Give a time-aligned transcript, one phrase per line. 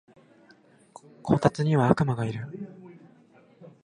[1.21, 2.47] こたつには悪魔がいる